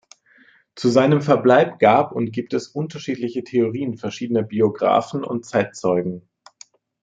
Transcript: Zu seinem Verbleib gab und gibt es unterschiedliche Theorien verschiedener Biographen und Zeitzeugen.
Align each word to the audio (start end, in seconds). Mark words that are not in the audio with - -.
Zu 0.73 0.89
seinem 0.89 1.21
Verbleib 1.21 1.77
gab 1.77 2.11
und 2.11 2.31
gibt 2.33 2.55
es 2.55 2.69
unterschiedliche 2.69 3.43
Theorien 3.43 3.97
verschiedener 3.99 4.41
Biographen 4.41 5.23
und 5.23 5.45
Zeitzeugen. 5.45 6.27